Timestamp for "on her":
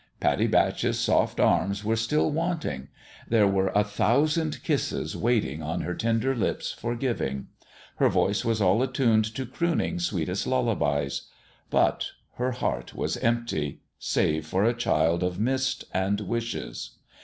5.61-5.93